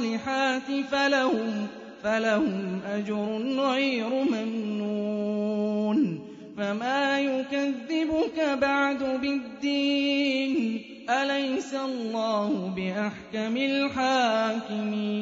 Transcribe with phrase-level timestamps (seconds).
[0.00, 1.66] الصالحات فلهم
[2.02, 5.98] فلهم أجر غير ممنون.
[6.56, 15.20] فما يكذبك بعد بالدين؟ أليس الله بأحكم الحاكمين؟